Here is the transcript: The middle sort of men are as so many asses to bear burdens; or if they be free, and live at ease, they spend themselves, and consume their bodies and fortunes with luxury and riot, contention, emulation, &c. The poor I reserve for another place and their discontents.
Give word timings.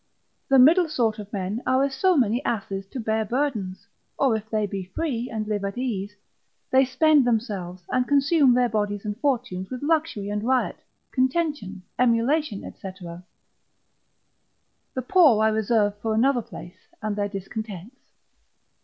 The 0.49 0.57
middle 0.57 0.89
sort 0.89 1.19
of 1.19 1.31
men 1.31 1.61
are 1.67 1.83
as 1.83 1.93
so 1.93 2.17
many 2.17 2.43
asses 2.43 2.87
to 2.87 2.99
bear 2.99 3.23
burdens; 3.23 3.85
or 4.17 4.35
if 4.35 4.49
they 4.49 4.65
be 4.65 4.85
free, 4.95 5.29
and 5.29 5.45
live 5.47 5.63
at 5.63 5.77
ease, 5.77 6.15
they 6.71 6.85
spend 6.85 7.23
themselves, 7.23 7.83
and 7.87 8.07
consume 8.07 8.55
their 8.55 8.67
bodies 8.67 9.05
and 9.05 9.15
fortunes 9.19 9.69
with 9.69 9.83
luxury 9.83 10.29
and 10.29 10.41
riot, 10.43 10.79
contention, 11.11 11.83
emulation, 11.99 12.63
&c. 12.73 12.89
The 12.99 13.23
poor 15.07 15.43
I 15.43 15.49
reserve 15.49 15.95
for 15.99 16.15
another 16.15 16.41
place 16.41 16.87
and 17.03 17.15
their 17.15 17.29
discontents. 17.29 17.99